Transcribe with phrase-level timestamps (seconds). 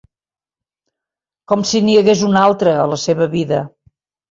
[1.51, 3.63] Com si n'hi hagués un altre, a la seva vida!